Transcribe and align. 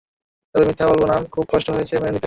তবে 0.55 0.63
মিথ্যা 0.69 0.85
বলব 0.89 1.03
না, 1.05 1.15
খুব 1.33 1.43
কষ্ট 1.51 1.67
হয়েছে 1.75 1.93
মেনে 1.95 2.07
নিতে! 2.07 2.19